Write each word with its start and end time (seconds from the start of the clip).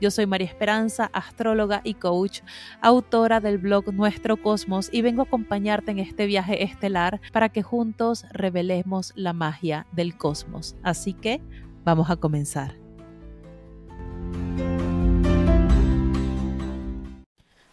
Yo 0.00 0.10
soy 0.10 0.24
María 0.26 0.46
Esperanza, 0.46 1.10
astróloga 1.12 1.82
y 1.84 1.94
coach, 1.94 2.40
autora 2.80 3.40
del 3.40 3.58
blog 3.58 3.92
Nuestro 3.92 4.38
Cosmos 4.38 4.88
y 4.90 5.02
vengo 5.02 5.20
a 5.20 5.24
acompañarte 5.26 5.90
en 5.90 5.98
este 5.98 6.24
viaje 6.24 6.64
estelar 6.64 7.20
para 7.32 7.50
que 7.50 7.62
juntos 7.62 8.24
revelemos 8.32 9.12
la 9.14 9.34
magia 9.34 9.86
del 9.92 10.16
cosmos. 10.16 10.74
Así 10.82 11.12
que 11.12 11.42
vamos 11.84 12.08
a 12.08 12.16
comenzar. 12.16 12.76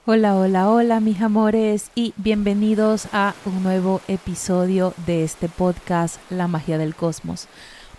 Hola, 0.06 0.36
hola, 0.36 0.70
hola 0.70 1.00
mis 1.00 1.22
amores 1.22 1.92
y 1.96 2.14
bienvenidos 2.18 3.08
a 3.14 3.36
un 3.46 3.64
nuevo 3.64 4.02
episodio 4.10 4.94
de 5.06 5.24
este 5.24 5.48
podcast 5.48 6.20
La 6.30 6.48
magia 6.48 6.78
del 6.78 6.94
cosmos. 6.94 7.48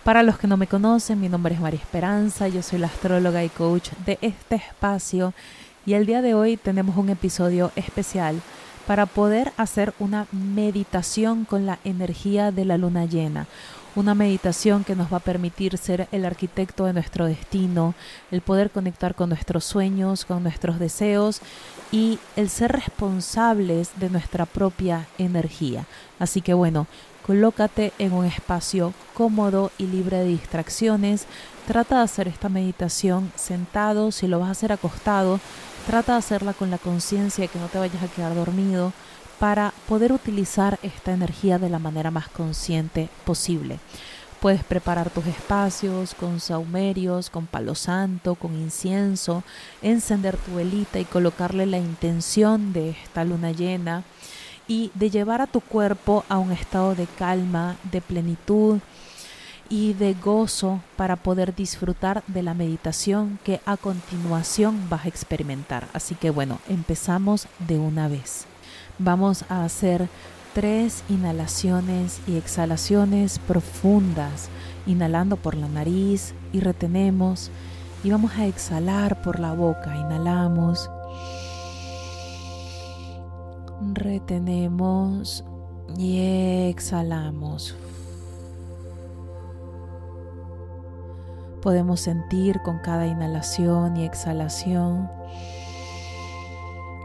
Para 0.09 0.23
los 0.23 0.39
que 0.39 0.47
no 0.47 0.57
me 0.57 0.65
conocen, 0.65 1.21
mi 1.21 1.29
nombre 1.29 1.53
es 1.53 1.61
María 1.61 1.79
Esperanza, 1.79 2.47
yo 2.47 2.63
soy 2.63 2.79
la 2.79 2.87
astróloga 2.87 3.43
y 3.43 3.49
coach 3.49 3.91
de 4.07 4.17
este 4.21 4.55
espacio 4.55 5.35
y 5.85 5.93
el 5.93 6.07
día 6.07 6.23
de 6.23 6.33
hoy 6.33 6.57
tenemos 6.57 6.97
un 6.97 7.09
episodio 7.09 7.71
especial 7.75 8.41
para 8.87 9.05
poder 9.05 9.53
hacer 9.55 9.93
una 9.99 10.25
meditación 10.31 11.45
con 11.45 11.67
la 11.67 11.77
energía 11.83 12.51
de 12.51 12.65
la 12.65 12.79
luna 12.79 13.05
llena. 13.05 13.45
Una 13.95 14.15
meditación 14.15 14.83
que 14.83 14.95
nos 14.95 15.13
va 15.13 15.17
a 15.17 15.19
permitir 15.19 15.77
ser 15.77 16.07
el 16.11 16.25
arquitecto 16.25 16.85
de 16.85 16.93
nuestro 16.93 17.27
destino, 17.27 17.93
el 18.31 18.41
poder 18.41 18.71
conectar 18.71 19.13
con 19.13 19.29
nuestros 19.29 19.63
sueños, 19.63 20.25
con 20.25 20.41
nuestros 20.41 20.79
deseos 20.79 21.39
y 21.91 22.17
el 22.35 22.49
ser 22.49 22.71
responsables 22.71 23.91
de 23.99 24.09
nuestra 24.09 24.47
propia 24.47 25.05
energía. 25.19 25.85
Así 26.17 26.41
que 26.41 26.55
bueno, 26.55 26.87
Colócate 27.29 27.93
en 27.99 28.13
un 28.13 28.25
espacio 28.25 28.91
cómodo 29.13 29.69
y 29.77 29.85
libre 29.85 30.17
de 30.17 30.25
distracciones. 30.25 31.27
Trata 31.67 31.97
de 31.97 32.01
hacer 32.01 32.27
esta 32.27 32.49
meditación 32.49 33.31
sentado. 33.35 34.11
Si 34.11 34.25
lo 34.25 34.39
vas 34.39 34.47
a 34.47 34.51
hacer 34.53 34.71
acostado, 34.71 35.39
trata 35.85 36.13
de 36.13 36.17
hacerla 36.17 36.53
con 36.53 36.71
la 36.71 36.79
conciencia 36.79 37.47
que 37.47 37.59
no 37.59 37.67
te 37.67 37.77
vayas 37.77 38.01
a 38.01 38.07
quedar 38.07 38.33
dormido 38.33 38.93
para 39.37 39.75
poder 39.87 40.11
utilizar 40.11 40.79
esta 40.81 41.11
energía 41.11 41.59
de 41.59 41.69
la 41.69 41.77
manera 41.77 42.09
más 42.09 42.29
consciente 42.29 43.09
posible. 43.25 43.77
Puedes 44.39 44.63
preparar 44.63 45.11
tus 45.11 45.27
espacios 45.27 46.15
con 46.15 46.39
saumerios, 46.39 47.29
con 47.29 47.45
palo 47.45 47.75
santo, 47.75 48.33
con 48.33 48.55
incienso, 48.55 49.43
encender 49.83 50.35
tu 50.35 50.55
velita 50.55 50.97
y 50.97 51.05
colocarle 51.05 51.67
la 51.67 51.77
intención 51.77 52.73
de 52.73 52.89
esta 52.89 53.23
luna 53.23 53.51
llena 53.51 54.03
y 54.69 54.91
de 54.93 55.09
llevar 55.09 55.41
a 55.41 55.47
tu 55.47 55.59
cuerpo 55.59 56.23
a 56.29 56.37
un 56.37 56.53
estado 56.53 56.95
de 56.95 57.07
calma, 57.07 57.75
de 57.91 57.99
plenitud 57.99 58.79
y 59.67 59.93
de 59.93 60.13
gozo 60.13 60.79
para 60.95 61.15
poder 61.15 61.55
disfrutar 61.55 62.23
de 62.27 62.43
la 62.43 62.53
meditación 62.53 63.39
que 63.43 63.59
a 63.65 63.77
continuación 63.77 64.87
vas 64.89 65.05
a 65.05 65.07
experimentar. 65.09 65.87
Así 65.91 66.15
que 66.15 66.29
bueno, 66.29 66.59
empezamos 66.69 67.47
de 67.67 67.79
una 67.79 68.07
vez. 68.07 68.45
Vamos 68.99 69.43
a 69.49 69.65
hacer 69.65 70.07
tres 70.53 71.03
inhalaciones 71.09 72.21
y 72.27 72.37
exhalaciones 72.37 73.39
profundas, 73.39 74.49
inhalando 74.85 75.35
por 75.35 75.55
la 75.55 75.67
nariz 75.67 76.35
y 76.53 76.59
retenemos 76.59 77.49
y 78.03 78.11
vamos 78.11 78.33
a 78.37 78.45
exhalar 78.45 79.21
por 79.23 79.39
la 79.39 79.53
boca. 79.53 79.95
Inhalamos 79.95 80.89
retenemos 83.93 85.43
y 85.97 86.67
exhalamos. 86.69 87.75
Podemos 91.61 91.99
sentir 91.99 92.61
con 92.61 92.79
cada 92.79 93.05
inhalación 93.05 93.97
y 93.97 94.05
exhalación 94.05 95.09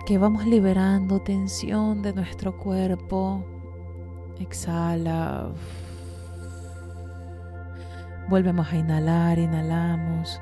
que 0.06 0.18
vamos 0.18 0.46
liberando 0.46 1.20
tensión 1.20 2.02
de 2.02 2.12
nuestro 2.12 2.56
cuerpo. 2.56 3.44
Exhala. 4.38 5.48
Volvemos 8.28 8.72
a 8.72 8.76
inhalar, 8.76 9.38
inhalamos 9.38 10.40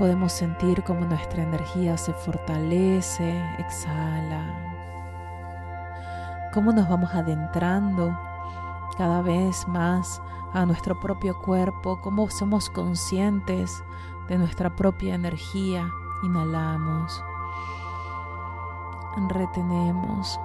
podemos 0.00 0.32
sentir 0.32 0.82
como 0.82 1.04
nuestra 1.04 1.42
energía 1.42 1.98
se 1.98 2.14
fortalece, 2.14 3.38
exhala, 3.58 4.46
cómo 6.54 6.72
nos 6.72 6.88
vamos 6.88 7.10
adentrando 7.12 8.18
cada 8.96 9.20
vez 9.20 9.68
más 9.68 10.22
a 10.54 10.64
nuestro 10.64 10.98
propio 10.98 11.38
cuerpo, 11.38 12.00
cómo 12.00 12.30
somos 12.30 12.70
conscientes 12.70 13.84
de 14.26 14.38
nuestra 14.38 14.74
propia 14.74 15.16
energía. 15.16 15.86
Inhalamos, 16.22 17.22
retenemos 19.28 20.40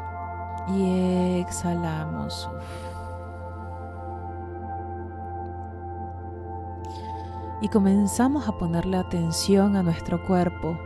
y 0.67 1.39
exhalamos. 1.39 2.49
Y 7.65 7.67
comenzamos 7.67 8.47
a 8.47 8.59
ponerle 8.59 8.95
atención 8.95 9.75
a 9.75 9.81
nuestro 9.81 10.23
cuerpo. 10.23 10.77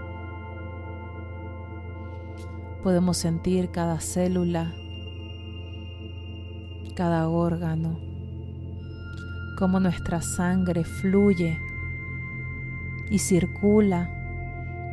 Podemos 2.81 3.17
sentir 3.17 3.69
cada 3.69 3.99
célula, 3.99 4.71
cada 6.95 7.27
órgano, 7.27 7.99
cómo 9.57 9.81
nuestra 9.81 10.21
sangre 10.21 10.85
fluye 10.85 11.59
y 13.09 13.19
circula 13.19 14.09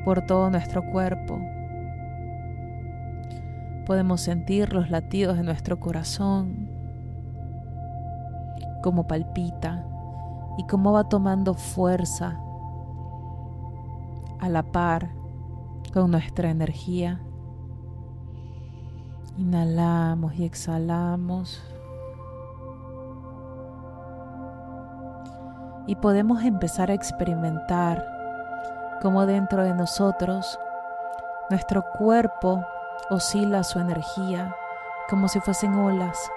por 0.05 0.27
todo 0.27 0.51
nuestro 0.51 0.83
cuerpo. 0.91 1.39
Podemos 3.87 4.23
sentir 4.23 4.73
los 4.73 4.91
latidos 4.91 5.37
de 5.37 5.45
nuestro 5.45 5.79
corazón, 5.79 6.69
cómo 8.83 9.07
palpita 9.07 9.85
y 10.57 10.65
cómo 10.65 10.93
va 10.93 11.09
tomando 11.09 11.55
fuerza 11.55 12.41
a 14.41 14.49
la 14.49 14.63
par 14.63 15.11
con 15.93 16.11
nuestra 16.11 16.51
energía. 16.51 17.21
Inhalamos 19.39 20.35
y 20.35 20.45
exhalamos. 20.45 21.63
Y 25.87 25.95
podemos 25.97 26.43
empezar 26.43 26.91
a 26.91 26.95
experimentar 26.95 28.05
cómo 29.03 29.27
dentro 29.27 29.63
de 29.63 29.75
nosotros 29.75 30.59
nuestro 31.51 31.85
cuerpo 31.97 32.65
oscila 33.11 33.63
su 33.63 33.79
energía 33.79 34.55
como 35.09 35.29
si 35.29 35.39
fuesen 35.41 35.75
olas 35.75 36.31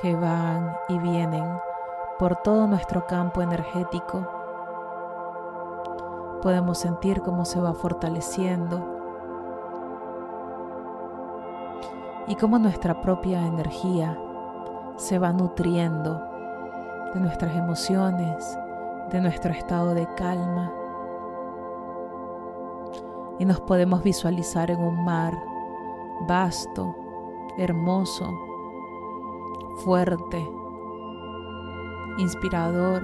que 0.00 0.14
van 0.14 0.76
y 0.88 0.98
vienen 0.98 1.44
por 2.18 2.34
todo 2.36 2.66
nuestro 2.66 3.06
campo 3.06 3.42
energético. 3.42 4.26
Podemos 6.42 6.78
sentir 6.78 7.20
cómo 7.22 7.44
se 7.44 7.60
va 7.60 7.74
fortaleciendo 7.74 8.96
y 12.26 12.34
cómo 12.34 12.58
nuestra 12.58 13.00
propia 13.00 13.46
energía 13.46 14.18
se 14.96 15.18
va 15.18 15.32
nutriendo 15.32 16.20
de 17.14 17.20
nuestras 17.20 17.56
emociones, 17.56 18.58
de 19.12 19.20
nuestro 19.20 19.52
estado 19.52 19.94
de 19.94 20.06
calma. 20.14 20.72
Y 23.38 23.44
nos 23.44 23.60
podemos 23.60 24.02
visualizar 24.02 24.72
en 24.72 24.80
un 24.80 25.04
mar 25.04 25.38
vasto, 26.26 26.96
hermoso, 27.56 28.28
fuerte, 29.84 30.44
inspirador. 32.18 33.02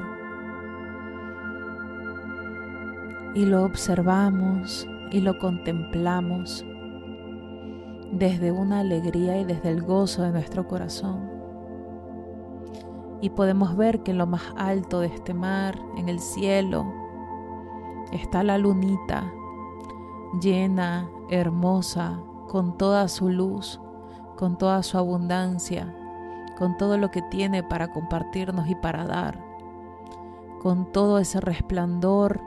Y 3.34 3.46
lo 3.46 3.64
observamos 3.64 4.86
y 5.10 5.20
lo 5.20 5.38
contemplamos 5.38 6.64
desde 8.12 8.52
una 8.52 8.80
alegría 8.80 9.38
y 9.38 9.44
desde 9.44 9.70
el 9.70 9.82
gozo 9.82 10.22
de 10.22 10.30
nuestro 10.30 10.68
corazón. 10.68 11.30
Y 13.20 13.30
podemos 13.30 13.76
ver 13.76 14.02
que 14.02 14.10
en 14.10 14.18
lo 14.18 14.26
más 14.26 14.42
alto 14.56 15.00
de 15.00 15.06
este 15.06 15.34
mar, 15.34 15.78
en 15.96 16.08
el 16.08 16.20
cielo, 16.20 16.84
está 18.12 18.42
la 18.42 18.58
lunita, 18.58 19.32
llena, 20.40 21.08
hermosa, 21.30 22.20
con 22.48 22.76
toda 22.76 23.08
su 23.08 23.30
luz, 23.30 23.80
con 24.36 24.58
toda 24.58 24.82
su 24.82 24.98
abundancia, 24.98 25.96
con 26.56 26.76
todo 26.76 26.98
lo 26.98 27.10
que 27.10 27.22
tiene 27.22 27.62
para 27.62 27.88
compartirnos 27.88 28.68
y 28.68 28.74
para 28.74 29.06
dar, 29.06 29.38
con 30.62 30.92
todo 30.92 31.18
ese 31.18 31.40
resplandor 31.40 32.40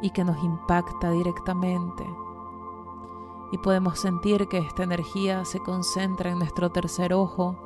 y 0.00 0.10
que 0.10 0.24
nos 0.24 0.42
impacta 0.42 1.10
directamente. 1.10 2.04
Y 3.52 3.58
podemos 3.58 3.98
sentir 4.00 4.48
que 4.48 4.58
esta 4.58 4.82
energía 4.82 5.44
se 5.44 5.60
concentra 5.60 6.30
en 6.30 6.38
nuestro 6.38 6.70
tercer 6.70 7.12
ojo, 7.12 7.56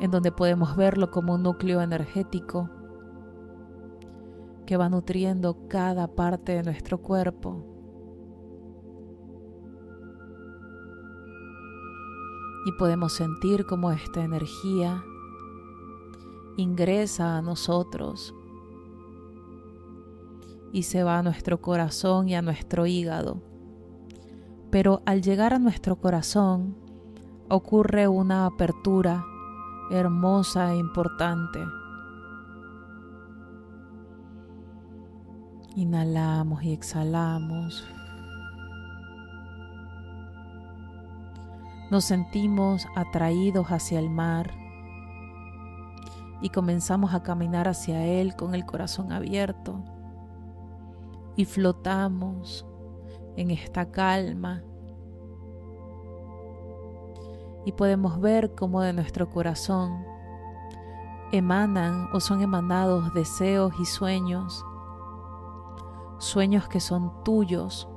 en 0.00 0.10
donde 0.10 0.32
podemos 0.32 0.76
verlo 0.76 1.10
como 1.10 1.34
un 1.34 1.42
núcleo 1.42 1.80
energético 1.82 2.68
que 4.66 4.76
va 4.76 4.88
nutriendo 4.88 5.66
cada 5.68 6.08
parte 6.08 6.52
de 6.52 6.62
nuestro 6.62 6.98
cuerpo. 6.98 7.77
Y 12.68 12.72
podemos 12.72 13.14
sentir 13.14 13.64
cómo 13.64 13.92
esta 13.92 14.22
energía 14.22 15.02
ingresa 16.58 17.38
a 17.38 17.40
nosotros 17.40 18.34
y 20.70 20.82
se 20.82 21.02
va 21.02 21.16
a 21.16 21.22
nuestro 21.22 21.62
corazón 21.62 22.28
y 22.28 22.34
a 22.34 22.42
nuestro 22.42 22.84
hígado. 22.84 23.40
Pero 24.70 25.00
al 25.06 25.22
llegar 25.22 25.54
a 25.54 25.58
nuestro 25.58 25.96
corazón 25.96 26.76
ocurre 27.48 28.06
una 28.06 28.44
apertura 28.44 29.24
hermosa 29.90 30.74
e 30.74 30.76
importante 30.76 31.58
Inhalamos 35.78 36.64
y 36.64 36.72
exhalamos. 36.72 37.86
Nos 41.90 42.04
sentimos 42.04 42.86
atraídos 42.94 43.68
hacia 43.68 43.98
el 43.98 44.10
mar 44.10 44.50
y 46.40 46.50
comenzamos 46.50 47.14
a 47.14 47.22
caminar 47.22 47.68
hacia 47.68 48.04
él 48.04 48.36
con 48.36 48.54
el 48.54 48.64
corazón 48.66 49.12
abierto 49.12 49.82
y 51.36 51.44
flotamos 51.44 52.66
en 53.36 53.50
esta 53.50 53.90
calma. 53.90 54.62
Y 57.64 57.72
podemos 57.72 58.20
ver 58.20 58.54
cómo 58.54 58.80
de 58.80 58.92
nuestro 58.92 59.30
corazón 59.30 60.04
emanan 61.32 62.08
o 62.12 62.20
son 62.20 62.42
emanados 62.42 63.12
deseos 63.14 63.72
y 63.78 63.84
sueños 63.84 64.64
sueños 66.18 66.68
que 66.68 66.80
son 66.80 67.12
tuyos, 67.24 67.88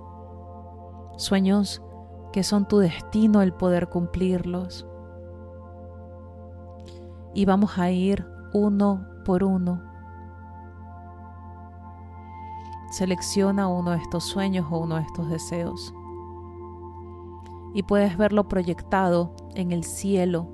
sueños 1.17 1.81
que 2.31 2.43
son 2.43 2.67
tu 2.67 2.77
destino 2.77 3.41
el 3.41 3.53
poder 3.53 3.89
cumplirlos. 3.89 4.87
Y 7.33 7.45
vamos 7.45 7.77
a 7.77 7.91
ir 7.91 8.25
uno 8.53 9.05
por 9.25 9.43
uno. 9.43 9.81
Selecciona 12.91 13.67
uno 13.67 13.91
de 13.91 13.97
estos 13.97 14.25
sueños 14.25 14.67
o 14.69 14.79
uno 14.79 14.95
de 14.95 15.03
estos 15.03 15.29
deseos. 15.29 15.93
Y 17.73 17.83
puedes 17.83 18.17
verlo 18.17 18.47
proyectado 18.47 19.33
en 19.55 19.71
el 19.71 19.83
cielo 19.83 20.47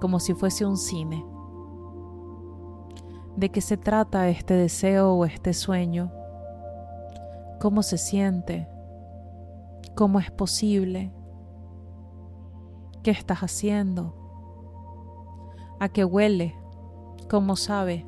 como 0.00 0.20
si 0.20 0.34
fuese 0.34 0.64
un 0.64 0.76
cine. 0.76 1.24
¿De 3.36 3.50
qué 3.50 3.60
se 3.60 3.76
trata 3.76 4.28
este 4.28 4.54
deseo 4.54 5.12
o 5.14 5.24
este 5.24 5.52
sueño? 5.52 6.12
cómo 7.64 7.82
se 7.82 7.96
siente, 7.96 8.68
cómo 9.94 10.18
es 10.18 10.30
posible, 10.30 11.12
qué 13.02 13.10
estás 13.10 13.40
haciendo, 13.40 14.14
a 15.80 15.88
qué 15.88 16.04
huele, 16.04 16.54
cómo 17.28 17.56
sabe. 17.56 18.06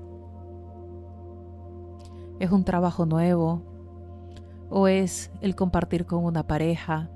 ¿Es 2.39 2.51
un 2.51 2.65
trabajo 2.65 3.07
nuevo? 3.07 3.63
¿O 4.69 4.89
es 4.89 5.31
el 5.41 5.55
compartir 5.55 6.07
con 6.07 6.25
una 6.25 6.47
pareja? 6.47 7.09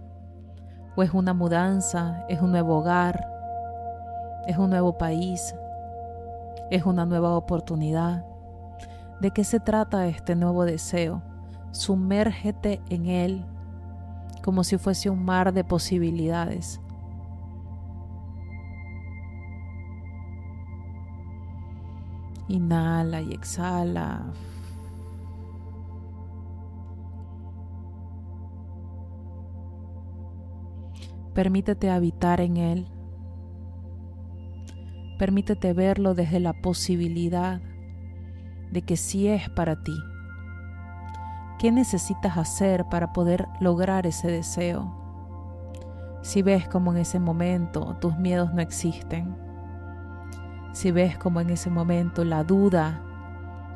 ¿O 0.97 1.03
es 1.03 1.13
una 1.13 1.35
mudanza? 1.35 2.25
¿Es 2.29 2.41
un 2.41 2.53
nuevo 2.53 2.79
hogar? 2.79 3.27
¿Es 4.47 4.57
un 4.57 4.71
nuevo 4.71 4.97
país? 4.97 5.55
¿Es 6.71 6.87
una 6.87 7.05
nueva 7.05 7.37
oportunidad? 7.37 8.25
¿De 9.21 9.31
qué 9.33 9.45
se 9.45 9.61
trata 9.61 10.07
este 10.07 10.37
nuevo 10.37 10.65
deseo? 10.65 11.23
sumérgete 11.73 12.83
en 12.89 13.07
él 13.07 13.45
como 14.43 14.65
si 14.65 14.79
fuese 14.79 15.11
un 15.11 15.25
mar 15.25 15.53
de 15.53 15.65
posibilidades. 15.65 16.81
Inhala 22.49 23.21
y 23.21 23.33
exhala. 23.33 24.33
Permítete 31.35 31.91
habitar 31.91 32.41
en 32.41 32.57
Él. 32.57 32.87
Permítete 35.19 35.73
verlo 35.75 36.15
desde 36.15 36.41
la 36.41 36.55
posibilidad 36.55 37.61
de 38.73 38.83
que 38.83 38.97
sí 38.97 39.29
es 39.29 39.49
para 39.51 39.83
ti. 39.83 39.95
¿Qué 41.61 41.71
necesitas 41.71 42.39
hacer 42.39 42.87
para 42.87 43.13
poder 43.13 43.47
lograr 43.61 44.07
ese 44.07 44.29
deseo? 44.29 44.95
Si 46.23 46.41
ves 46.41 46.67
como 46.67 46.91
en 46.93 46.97
ese 46.97 47.21
momento 47.21 47.99
tus 48.01 48.17
miedos 48.17 48.55
no 48.55 48.63
existen, 48.63 49.37
si 50.73 50.91
ves 50.91 51.19
como 51.19 51.39
en 51.43 51.51
ese 51.51 51.69
momento 51.69 52.25
la 52.25 52.45
duda 52.45 53.03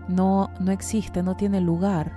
no, 0.09 0.49
no 0.61 0.73
existe, 0.73 1.23
no 1.23 1.37
tiene 1.37 1.61
lugar, 1.61 2.11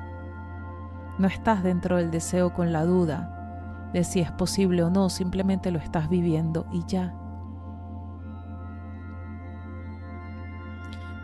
no 1.19 1.27
estás 1.27 1.63
dentro 1.63 1.97
del 1.97 2.11
deseo 2.11 2.53
con 2.53 2.71
la 2.71 2.85
duda 2.85 3.89
de 3.91 4.05
si 4.05 4.21
es 4.21 4.31
posible 4.31 4.83
o 4.83 4.89
no, 4.89 5.09
simplemente 5.09 5.71
lo 5.71 5.79
estás 5.79 6.07
viviendo 6.07 6.65
y 6.71 6.85
ya. 6.85 7.13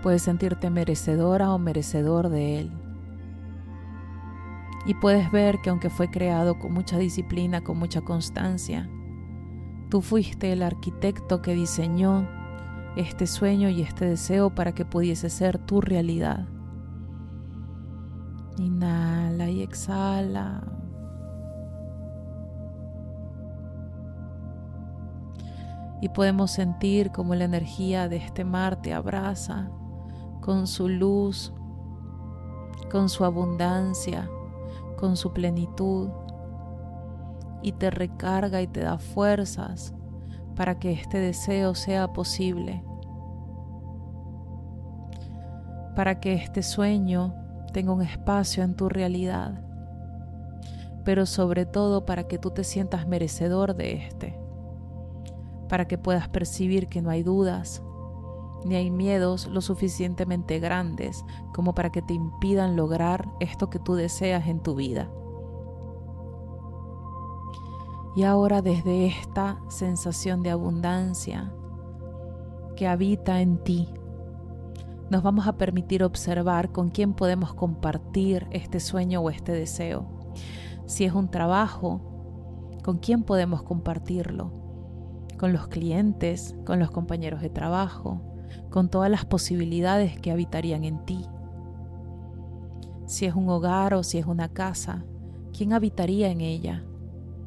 Puedes 0.02 0.24
sentirte 0.24 0.70
merecedora 0.70 1.54
o 1.54 1.60
merecedor 1.60 2.28
de 2.28 2.60
él. 2.60 2.83
Y 4.86 4.96
puedes 4.96 5.32
ver 5.32 5.60
que 5.62 5.70
aunque 5.70 5.90
fue 5.90 6.10
creado 6.10 6.60
con 6.60 6.74
mucha 6.74 6.98
disciplina, 6.98 7.62
con 7.62 7.78
mucha 7.78 8.02
constancia, 8.02 8.90
tú 9.90 10.02
fuiste 10.02 10.52
el 10.52 10.62
arquitecto 10.62 11.42
que 11.42 11.54
diseñó 11.54 12.28
este 12.96 13.26
sueño 13.26 13.70
y 13.70 13.82
este 13.82 14.06
deseo 14.06 14.54
para 14.54 14.74
que 14.74 14.86
pudiese 14.86 15.30
ser 15.30 15.58
tu 15.58 15.82
realidad. 15.82 16.48
Inhala 18.58 19.50
y 19.50 19.62
exhala. 19.62 20.64
Y 26.02 26.10
podemos 26.10 26.52
sentir 26.52 27.12
como 27.12 27.34
la 27.34 27.46
energía 27.46 28.10
de 28.10 28.18
este 28.18 28.44
mar 28.44 28.82
te 28.82 28.94
abraza 28.94 29.72
con 30.42 30.68
su 30.68 30.90
luz, 30.90 31.54
con 32.92 33.08
su 33.08 33.24
abundancia, 33.24 34.30
con 35.04 35.18
su 35.18 35.34
plenitud 35.34 36.12
y 37.62 37.74
te 37.74 37.92
recarga 37.92 38.62
y 38.62 38.68
te 38.68 38.80
da 38.80 38.98
fuerzas 38.98 39.94
para 40.56 40.80
que 40.80 40.94
este 40.94 41.18
deseo 41.18 41.76
sea 41.76 42.14
posible, 42.14 42.82
para 45.94 46.22
que 46.22 46.36
este 46.36 46.64
sueño 46.64 47.36
tenga 47.74 47.92
un 47.92 48.02
espacio 48.02 48.64
en 48.64 48.78
tu 48.78 48.88
realidad, 48.88 49.62
pero 51.04 51.26
sobre 51.26 51.66
todo 51.66 52.06
para 52.06 52.24
que 52.30 52.38
tú 52.38 52.52
te 52.52 52.64
sientas 52.64 53.06
merecedor 53.06 53.76
de 53.76 54.06
este, 54.06 54.40
para 55.68 55.86
que 55.86 55.98
puedas 55.98 56.30
percibir 56.30 56.88
que 56.88 57.02
no 57.02 57.10
hay 57.10 57.24
dudas, 57.24 57.84
ni 58.66 58.76
hay 58.76 58.92
miedos 58.92 59.48
lo 59.48 59.62
suficientemente 59.62 60.60
grandes 60.60 61.26
como 61.54 61.74
para 61.74 61.92
que 61.92 62.02
te 62.02 62.14
impidan 62.14 62.76
lograr 62.76 63.30
esto 63.40 63.70
que 63.70 63.80
tú 63.80 63.96
deseas 63.96 64.48
en 64.48 64.62
tu 64.62 64.76
vida. 64.76 65.10
Y 68.16 68.24
ahora 68.24 68.62
desde 68.62 69.08
esta 69.08 69.60
sensación 69.70 70.44
de 70.44 70.52
abundancia 70.52 71.52
que 72.76 72.88
habita 72.88 73.42
en 73.42 73.64
ti, 73.64 73.90
nos 75.10 75.24
vamos 75.24 75.48
a 75.48 75.58
permitir 75.58 76.04
observar 76.04 76.72
con 76.72 76.90
quién 76.90 77.14
podemos 77.14 77.54
compartir 77.54 78.48
este 78.52 78.80
sueño 78.80 79.22
o 79.22 79.30
este 79.30 79.52
deseo. 79.52 80.06
Si 80.86 81.06
es 81.06 81.14
un 81.14 81.30
trabajo, 81.30 82.80
¿con 82.84 82.98
quién 82.98 83.24
podemos 83.24 83.64
compartirlo? 83.64 84.52
Con 85.40 85.54
los 85.54 85.68
clientes, 85.68 86.56
con 86.66 86.80
los 86.80 86.92
compañeros 86.92 87.42
de 87.42 87.50
trabajo, 87.50 88.33
con 88.70 88.90
todas 88.90 89.10
las 89.10 89.26
posibilidades 89.26 90.20
que 90.20 90.32
habitarían 90.32 90.84
en 90.84 91.06
ti. 91.06 91.26
si 93.06 93.26
es 93.26 93.36
un 93.36 93.50
hogar 93.50 93.94
o 93.94 94.02
si 94.02 94.18
es 94.18 94.26
una 94.26 94.48
casa, 94.48 95.06
¿quién 95.56 95.74
habitaría 95.74 96.30
en 96.30 96.42
ella? 96.42 96.84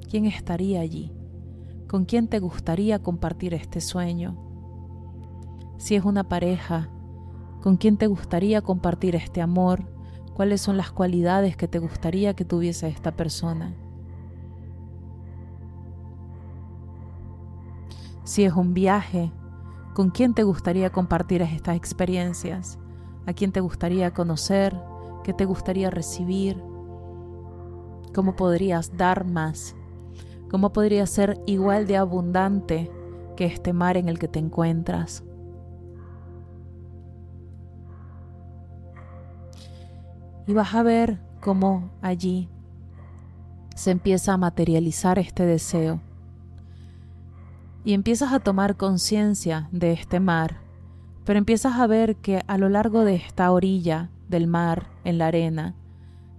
¿Quién 0.09 0.27
estaría 0.27 0.81
allí? 0.81 1.13
¿Con 1.89 2.05
quién 2.05 2.29
te 2.29 2.39
gustaría 2.39 3.01
compartir 3.01 3.55
este 3.55 3.81
sueño? 3.81 4.37
Si 5.79 5.95
es 5.95 6.05
una 6.05 6.29
pareja, 6.29 6.89
¿con 7.63 7.77
quién 7.77 7.97
te 7.97 8.07
gustaría 8.07 8.63
compartir 8.63 9.17
este 9.17 9.43
amor? 9.43 9.85
¿Cuáles 10.35 10.61
son 10.61 10.77
las 10.77 10.93
cualidades 10.93 11.57
que 11.57 11.69
te 11.69 11.79
gustaría 11.79 12.35
que 12.35 12.45
tuviese 12.45 12.89
esta 12.89 13.17
persona? 13.17 13.75
Si 18.25 18.45
es 18.45 18.53
un 18.53 18.75
viaje, 18.75 19.33
¿con 19.97 20.11
quién 20.11 20.35
te 20.35 20.43
gustaría 20.43 20.91
compartir 20.91 21.41
estas 21.41 21.75
experiencias? 21.75 22.79
¿A 23.25 23.33
quién 23.33 23.51
te 23.51 23.61
gustaría 23.61 24.13
conocer? 24.13 24.79
¿Qué 25.25 25.33
te 25.33 25.47
gustaría 25.47 25.89
recibir? 25.89 26.63
¿Cómo 28.15 28.37
podrías 28.37 28.95
dar 28.99 29.25
más? 29.25 29.75
¿Cómo 30.51 30.71
podría 30.75 31.07
ser 31.07 31.41
igual 31.47 31.87
de 31.87 31.97
abundante 31.97 32.91
que 33.37 33.47
este 33.47 33.73
mar 33.73 33.97
en 33.97 34.11
el 34.11 34.19
que 34.19 34.29
te 34.29 34.39
encuentras? 34.39 35.25
Y 40.47 40.53
vas 40.53 40.75
a 40.75 40.83
ver 40.83 41.23
cómo 41.41 41.89
allí 42.03 42.51
se 43.75 43.93
empieza 43.93 44.35
a 44.35 44.37
materializar 44.37 45.19
este 45.19 45.47
deseo 45.47 46.03
y 47.87 47.95
empiezas 47.95 48.33
a 48.33 48.41
tomar 48.41 48.77
conciencia 48.77 49.69
de 49.71 49.93
este 49.93 50.19
mar, 50.19 50.57
pero 51.25 51.39
empiezas 51.39 51.77
a 51.77 51.87
ver 51.87 52.17
que 52.17 52.43
a 52.49 52.59
lo 52.59 52.69
largo 52.69 53.05
de 53.05 53.15
esta 53.15 53.53
orilla 53.53 54.11
del 54.29 54.49
mar, 54.49 54.89
en 55.05 55.19
la 55.19 55.29
arena, 55.29 55.77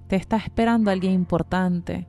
te 0.10 0.18
está 0.18 0.36
esperando 0.36 0.92
alguien 0.92 1.13
importante 1.13 2.06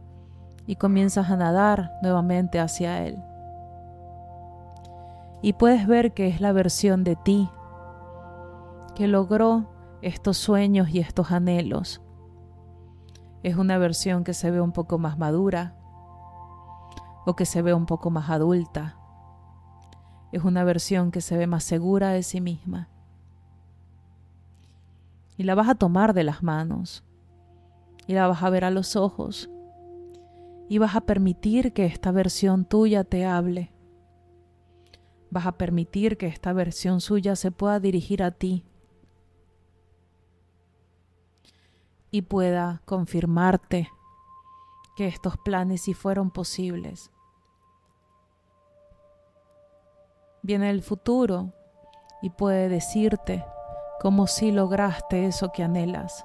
y 0.66 0.74
comienzas 0.74 1.30
a 1.30 1.36
nadar 1.36 1.92
nuevamente 2.02 2.58
hacia 2.58 3.06
él. 3.06 3.22
Y 5.40 5.52
puedes 5.52 5.86
ver 5.86 6.14
que 6.14 6.26
es 6.26 6.40
la 6.40 6.50
versión 6.50 7.04
de 7.04 7.14
ti 7.14 7.48
que 8.96 9.06
logró 9.06 9.70
estos 10.02 10.36
sueños 10.36 10.88
y 10.88 10.98
estos 10.98 11.30
anhelos. 11.30 12.02
Es 13.44 13.54
una 13.54 13.78
versión 13.78 14.24
que 14.24 14.34
se 14.34 14.50
ve 14.50 14.60
un 14.60 14.72
poco 14.72 14.98
más 14.98 15.16
madura 15.16 15.76
o 17.24 17.36
que 17.36 17.46
se 17.46 17.62
ve 17.62 17.72
un 17.72 17.86
poco 17.86 18.10
más 18.10 18.30
adulta 18.30 18.97
es 20.32 20.44
una 20.44 20.64
versión 20.64 21.10
que 21.10 21.20
se 21.20 21.36
ve 21.36 21.46
más 21.46 21.64
segura 21.64 22.10
de 22.10 22.22
sí 22.22 22.40
misma. 22.40 22.88
Y 25.36 25.44
la 25.44 25.54
vas 25.54 25.68
a 25.68 25.74
tomar 25.74 26.14
de 26.14 26.24
las 26.24 26.42
manos. 26.42 27.04
Y 28.06 28.14
la 28.14 28.26
vas 28.26 28.42
a 28.42 28.50
ver 28.50 28.64
a 28.64 28.70
los 28.70 28.96
ojos. 28.96 29.48
Y 30.68 30.78
vas 30.78 30.96
a 30.96 31.02
permitir 31.02 31.72
que 31.72 31.86
esta 31.86 32.10
versión 32.10 32.64
tuya 32.64 33.04
te 33.04 33.24
hable. 33.24 33.72
Vas 35.30 35.46
a 35.46 35.52
permitir 35.52 36.16
que 36.16 36.26
esta 36.26 36.52
versión 36.52 37.00
suya 37.00 37.36
se 37.36 37.50
pueda 37.50 37.80
dirigir 37.80 38.22
a 38.22 38.30
ti. 38.30 38.64
Y 42.10 42.22
pueda 42.22 42.82
confirmarte 42.84 43.88
que 44.96 45.06
estos 45.06 45.36
planes 45.38 45.82
sí 45.82 45.94
fueron 45.94 46.30
posibles 46.30 47.10
viene 50.48 50.70
el 50.70 50.82
futuro 50.82 51.52
y 52.22 52.30
puede 52.30 52.70
decirte 52.70 53.44
cómo 54.00 54.26
si 54.26 54.50
lograste 54.50 55.26
eso 55.26 55.52
que 55.52 55.62
anhelas. 55.62 56.24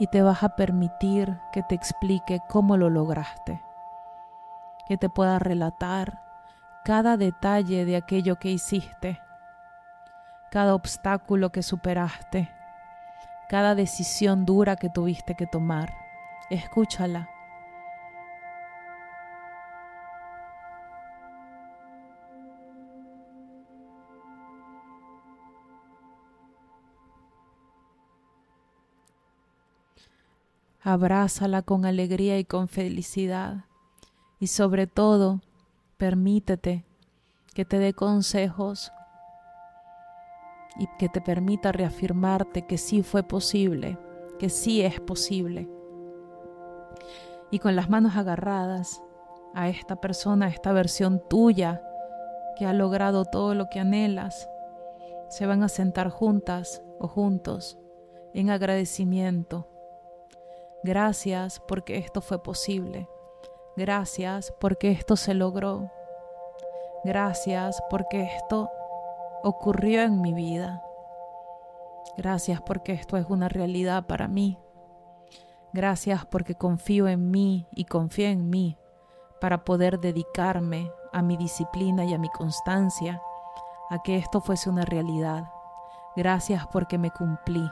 Y 0.00 0.08
te 0.08 0.20
vas 0.20 0.42
a 0.42 0.56
permitir 0.56 1.38
que 1.52 1.62
te 1.62 1.76
explique 1.76 2.40
cómo 2.48 2.76
lo 2.76 2.90
lograste, 2.90 3.62
que 4.88 4.96
te 4.96 5.08
pueda 5.08 5.38
relatar 5.38 6.20
cada 6.84 7.16
detalle 7.16 7.84
de 7.84 7.94
aquello 7.94 8.34
que 8.34 8.50
hiciste, 8.50 9.20
cada 10.50 10.74
obstáculo 10.74 11.52
que 11.52 11.62
superaste, 11.62 12.50
cada 13.48 13.76
decisión 13.76 14.44
dura 14.44 14.74
que 14.74 14.90
tuviste 14.90 15.36
que 15.36 15.46
tomar. 15.46 15.94
Escúchala 16.50 17.31
abrázala 30.82 31.62
con 31.62 31.84
alegría 31.84 32.38
y 32.38 32.44
con 32.44 32.68
felicidad. 32.68 33.66
Y 34.40 34.48
sobre 34.48 34.86
todo, 34.86 35.40
permítete 35.96 36.84
que 37.54 37.64
te 37.64 37.78
dé 37.78 37.92
consejos 37.92 38.92
y 40.78 40.88
que 40.98 41.08
te 41.08 41.20
permita 41.20 41.70
reafirmarte 41.70 42.66
que 42.66 42.78
sí 42.78 43.02
fue 43.02 43.22
posible, 43.22 43.98
que 44.38 44.48
sí 44.48 44.82
es 44.82 44.98
posible. 45.00 45.68
Y 47.50 47.58
con 47.60 47.76
las 47.76 47.88
manos 47.88 48.16
agarradas 48.16 49.02
a 49.54 49.68
esta 49.68 49.96
persona, 49.96 50.46
a 50.46 50.48
esta 50.48 50.72
versión 50.72 51.22
tuya 51.28 51.82
que 52.56 52.66
ha 52.66 52.72
logrado 52.72 53.24
todo 53.24 53.54
lo 53.54 53.68
que 53.68 53.78
anhelas, 53.78 54.48
se 55.28 55.46
van 55.46 55.62
a 55.62 55.68
sentar 55.68 56.08
juntas 56.08 56.82
o 56.98 57.06
juntos 57.06 57.78
en 58.34 58.50
agradecimiento 58.50 59.71
Gracias 60.84 61.60
porque 61.60 61.98
esto 61.98 62.20
fue 62.20 62.42
posible. 62.42 63.08
Gracias 63.76 64.52
porque 64.60 64.90
esto 64.90 65.16
se 65.16 65.32
logró. 65.32 65.90
Gracias 67.04 67.82
porque 67.88 68.24
esto 68.24 68.68
ocurrió 69.42 70.02
en 70.02 70.20
mi 70.20 70.34
vida. 70.34 70.82
Gracias 72.16 72.60
porque 72.60 72.92
esto 72.92 73.16
es 73.16 73.26
una 73.26 73.48
realidad 73.48 74.06
para 74.06 74.28
mí. 74.28 74.58
Gracias 75.72 76.26
porque 76.26 76.54
confío 76.54 77.08
en 77.08 77.30
mí 77.30 77.66
y 77.72 77.84
confío 77.84 78.26
en 78.26 78.50
mí 78.50 78.76
para 79.40 79.64
poder 79.64 80.00
dedicarme 80.00 80.90
a 81.12 81.22
mi 81.22 81.36
disciplina 81.36 82.04
y 82.04 82.12
a 82.12 82.18
mi 82.18 82.28
constancia 82.28 83.22
a 83.88 84.02
que 84.02 84.16
esto 84.16 84.40
fuese 84.40 84.68
una 84.68 84.84
realidad. 84.84 85.44
Gracias 86.16 86.66
porque 86.66 86.98
me 86.98 87.10
cumplí. 87.10 87.70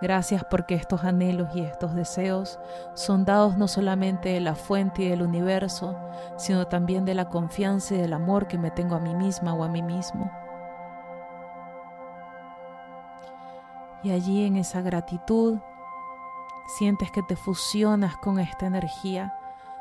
Gracias 0.00 0.44
porque 0.44 0.74
estos 0.74 1.04
anhelos 1.04 1.50
y 1.54 1.60
estos 1.60 1.94
deseos 1.94 2.58
son 2.94 3.26
dados 3.26 3.58
no 3.58 3.68
solamente 3.68 4.30
de 4.30 4.40
la 4.40 4.54
fuente 4.54 5.02
y 5.02 5.08
del 5.08 5.20
universo, 5.20 5.94
sino 6.38 6.66
también 6.66 7.04
de 7.04 7.14
la 7.14 7.28
confianza 7.28 7.94
y 7.94 7.98
del 7.98 8.14
amor 8.14 8.46
que 8.46 8.56
me 8.56 8.70
tengo 8.70 8.94
a 8.94 9.00
mí 9.00 9.14
misma 9.14 9.52
o 9.52 9.62
a 9.62 9.68
mí 9.68 9.82
mismo. 9.82 10.30
Y 14.02 14.10
allí 14.12 14.46
en 14.46 14.56
esa 14.56 14.80
gratitud 14.80 15.58
sientes 16.78 17.10
que 17.10 17.22
te 17.22 17.36
fusionas 17.36 18.16
con 18.16 18.38
esta 18.38 18.64
energía, 18.64 19.36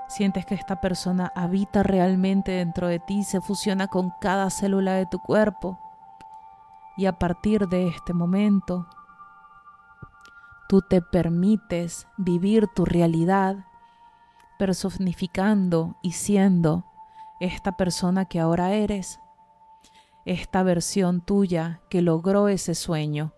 sientes 0.09 0.45
que 0.45 0.55
esta 0.55 0.81
persona 0.81 1.31
habita 1.33 1.83
realmente 1.83 2.51
dentro 2.51 2.87
de 2.87 2.99
ti, 2.99 3.23
se 3.23 3.39
fusiona 3.39 3.87
con 3.87 4.11
cada 4.19 4.49
célula 4.49 4.95
de 4.95 5.05
tu 5.05 5.19
cuerpo. 5.19 5.79
Y 6.97 7.05
a 7.05 7.13
partir 7.13 7.69
de 7.69 7.87
este 7.87 8.13
momento, 8.13 8.87
tú 10.69 10.83
te 10.83 11.01
permites 11.01 12.05
vivir 12.15 12.67
tu 12.67 12.85
realidad 12.85 13.65
personificando 14.59 15.97
y 16.03 16.11
siendo 16.11 16.85
esta 17.39 17.75
persona 17.75 18.25
que 18.25 18.39
ahora 18.39 18.73
eres, 18.73 19.19
esta 20.25 20.61
versión 20.61 21.21
tuya 21.21 21.81
que 21.89 22.03
logró 22.03 22.49
ese 22.49 22.75
sueño, 22.75 23.33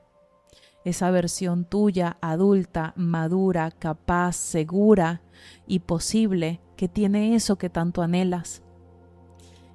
esa 0.83 1.09
versión 1.09 1.63
tuya 1.63 2.17
adulta, 2.19 2.91
madura, 2.97 3.71
capaz, 3.71 4.35
segura 4.35 5.21
y 5.65 5.79
posible 5.79 6.59
que 6.75 6.89
tiene 6.89 7.33
eso 7.33 7.55
que 7.55 7.69
tanto 7.69 8.01
anhelas. 8.01 8.61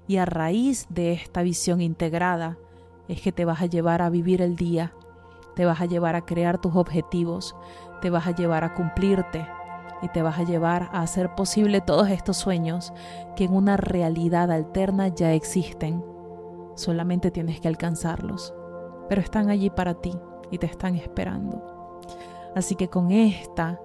Y 0.07 0.19
a 0.19 0.27
raíz 0.27 0.89
de 0.91 1.15
esta 1.15 1.41
visión 1.41 1.81
integrada 1.81 2.59
es 3.09 3.23
que 3.23 3.33
te 3.33 3.47
vas 3.47 3.63
a 3.63 3.67
llevar 3.67 4.03
a 4.03 4.11
vivir 4.11 4.43
el 4.43 4.57
día 4.57 4.93
te 5.57 5.65
vas 5.65 5.81
a 5.81 5.87
llevar 5.87 6.15
a 6.17 6.27
crear 6.27 6.59
tus 6.59 6.77
objetivos, 6.77 7.57
te 8.03 8.11
vas 8.11 8.27
a 8.27 8.33
llevar 8.33 8.63
a 8.63 8.75
cumplirte 8.75 9.49
y 10.03 10.09
te 10.09 10.21
vas 10.21 10.39
a 10.39 10.43
llevar 10.43 10.91
a 10.93 11.01
hacer 11.01 11.35
posible 11.35 11.81
todos 11.81 12.11
estos 12.11 12.37
sueños 12.37 12.93
que 13.35 13.45
en 13.45 13.55
una 13.55 13.79
realidad 13.79 14.51
alterna 14.51 15.09
ya 15.09 15.33
existen. 15.33 16.05
Solamente 16.75 17.31
tienes 17.31 17.59
que 17.59 17.69
alcanzarlos, 17.69 18.53
pero 19.09 19.23
están 19.23 19.49
allí 19.49 19.71
para 19.71 19.95
ti 19.95 20.15
y 20.51 20.59
te 20.59 20.67
están 20.67 20.95
esperando. 20.95 22.01
Así 22.55 22.75
que 22.77 22.89
con 22.89 23.11
esta 23.11 23.81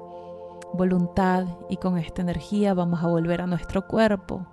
voluntad 0.74 1.46
y 1.70 1.78
con 1.78 1.98
esta 1.98 2.22
energía 2.22 2.74
vamos 2.74 3.02
a 3.02 3.08
volver 3.08 3.42
a 3.42 3.48
nuestro 3.48 3.88
cuerpo 3.88 4.46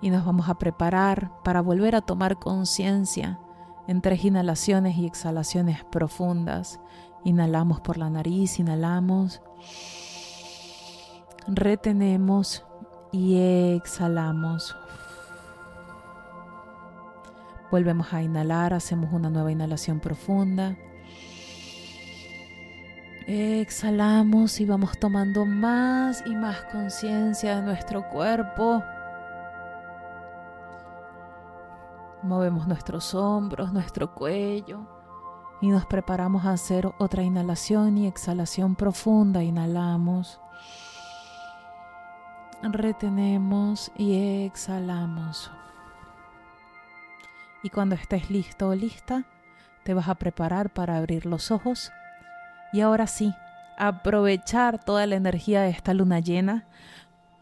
y 0.00 0.10
nos 0.10 0.24
vamos 0.24 0.48
a 0.48 0.54
preparar 0.54 1.32
para 1.42 1.62
volver 1.62 1.96
a 1.96 2.00
tomar 2.00 2.38
conciencia 2.38 3.40
en 3.86 4.00
tres 4.00 4.24
inhalaciones 4.24 4.96
y 4.96 5.06
exhalaciones 5.06 5.84
profundas. 5.84 6.80
Inhalamos 7.24 7.80
por 7.80 7.98
la 7.98 8.10
nariz, 8.10 8.58
inhalamos, 8.58 9.42
retenemos 11.46 12.64
y 13.12 13.38
exhalamos. 13.74 14.76
Volvemos 17.70 18.12
a 18.12 18.22
inhalar, 18.22 18.74
hacemos 18.74 19.12
una 19.12 19.30
nueva 19.30 19.50
inhalación 19.50 20.00
profunda. 20.00 20.76
Exhalamos 23.26 24.60
y 24.60 24.66
vamos 24.66 24.98
tomando 24.98 25.46
más 25.46 26.22
y 26.26 26.34
más 26.34 26.60
conciencia 26.72 27.56
de 27.56 27.62
nuestro 27.62 28.08
cuerpo. 28.10 28.82
Movemos 32.22 32.68
nuestros 32.68 33.14
hombros, 33.14 33.72
nuestro 33.72 34.14
cuello 34.14 34.86
y 35.60 35.68
nos 35.68 35.86
preparamos 35.86 36.44
a 36.44 36.52
hacer 36.52 36.92
otra 36.98 37.22
inhalación 37.22 37.96
y 37.96 38.06
exhalación 38.06 38.74
profunda. 38.74 39.42
Inhalamos, 39.42 40.40
retenemos 42.62 43.92
y 43.96 44.44
exhalamos. 44.44 45.50
Y 47.62 47.70
cuando 47.70 47.94
estés 47.94 48.28
listo 48.28 48.68
o 48.68 48.74
lista, 48.74 49.24
te 49.84 49.94
vas 49.94 50.08
a 50.08 50.16
preparar 50.16 50.70
para 50.70 50.96
abrir 50.96 51.26
los 51.26 51.52
ojos. 51.52 51.92
Y 52.72 52.80
ahora 52.80 53.06
sí, 53.06 53.34
aprovechar 53.78 54.82
toda 54.84 55.06
la 55.06 55.14
energía 55.16 55.62
de 55.62 55.70
esta 55.70 55.94
luna 55.94 56.18
llena 56.18 56.66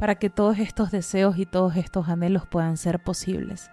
para 0.01 0.15
que 0.15 0.31
todos 0.31 0.59
estos 0.59 0.91
deseos 0.91 1.37
y 1.37 1.45
todos 1.45 1.77
estos 1.77 2.09
anhelos 2.09 2.47
puedan 2.47 2.79
ser 2.79 3.03
posibles. 3.03 3.71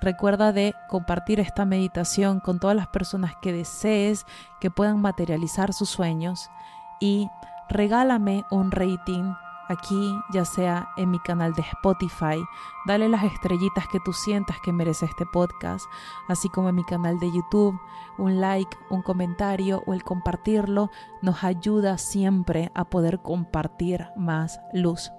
Recuerda 0.00 0.54
de 0.54 0.74
compartir 0.88 1.38
esta 1.38 1.66
meditación 1.66 2.40
con 2.40 2.58
todas 2.58 2.74
las 2.74 2.86
personas 2.86 3.34
que 3.42 3.52
desees 3.52 4.24
que 4.58 4.70
puedan 4.70 5.02
materializar 5.02 5.74
sus 5.74 5.90
sueños 5.90 6.50
y 6.98 7.28
regálame 7.68 8.44
un 8.50 8.70
rating 8.70 9.34
aquí, 9.68 10.18
ya 10.32 10.46
sea 10.46 10.88
en 10.96 11.10
mi 11.10 11.18
canal 11.18 11.52
de 11.52 11.60
Spotify. 11.62 12.42
Dale 12.86 13.10
las 13.10 13.24
estrellitas 13.24 13.86
que 13.88 14.00
tú 14.00 14.14
sientas 14.14 14.56
que 14.64 14.72
merece 14.72 15.04
este 15.04 15.26
podcast, 15.26 15.84
así 16.26 16.48
como 16.48 16.70
en 16.70 16.76
mi 16.76 16.84
canal 16.84 17.18
de 17.18 17.30
YouTube. 17.30 17.78
Un 18.16 18.40
like, 18.40 18.74
un 18.88 19.02
comentario 19.02 19.82
o 19.86 19.92
el 19.92 20.04
compartirlo 20.04 20.90
nos 21.20 21.44
ayuda 21.44 21.98
siempre 21.98 22.70
a 22.74 22.86
poder 22.86 23.20
compartir 23.20 24.06
más 24.16 24.58
luz. 24.72 25.12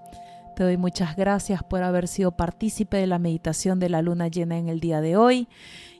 Te 0.57 0.63
doy 0.63 0.75
muchas 0.75 1.15
gracias 1.15 1.61
por 1.61 1.83
haber 1.83 2.07
sido 2.07 2.31
partícipe 2.31 2.97
de 2.97 3.05
la 3.05 3.19
meditación 3.19 3.79
de 3.79 3.89
la 3.89 4.01
luna 4.01 4.27
llena 4.27 4.57
en 4.57 4.69
el 4.69 4.79
día 4.79 5.01
de 5.01 5.15
hoy 5.15 5.47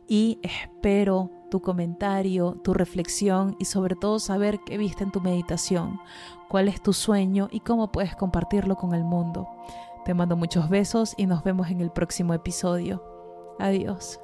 y 0.08 0.40
espero 0.42 1.30
tu 1.52 1.62
comentario, 1.62 2.60
tu 2.64 2.74
reflexión 2.74 3.56
y 3.60 3.66
sobre 3.66 3.96
todo 3.96 4.18
saber 4.18 4.60
qué 4.66 4.80
viste 4.80 5.04
en 5.04 5.12
tu 5.12 5.22
meditación, 5.22 6.00
cuál 6.50 6.70
es 6.70 6.82
tu 6.82 6.92
sueño 6.92 7.50
y 7.52 7.60
cómo 7.60 7.92
puedes 7.92 8.16
compartirlo 8.16 8.78
con 8.78 8.96
el 8.96 9.04
mundo. 9.04 9.48
Te 10.06 10.16
mando 10.16 10.36
muchos 10.36 10.70
besos 10.70 11.14
y 11.18 11.28
nos 11.28 11.44
vemos 11.44 11.70
en 11.70 11.80
el 11.80 11.92
próximo 11.92 12.34
episodio. 12.34 13.04
Adiós. 13.60 14.20